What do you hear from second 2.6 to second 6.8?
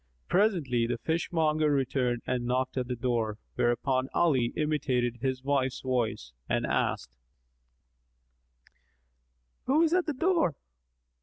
at the door, whereupon Ali imitated his wife's voice and